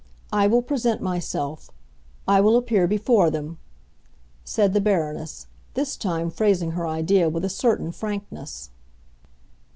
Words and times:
I 0.33 0.47
will 0.47 0.63
present 0.63 0.99
myself—I 1.03 2.41
will 2.41 2.57
appear 2.57 2.87
before 2.87 3.29
them!" 3.29 3.59
said 4.43 4.73
the 4.73 4.81
Baroness, 4.81 5.45
this 5.75 5.95
time 5.95 6.31
phrasing 6.31 6.71
her 6.71 6.87
idea 6.87 7.29
with 7.29 7.45
a 7.45 7.49
certain 7.49 7.91
frankness. 7.91 8.71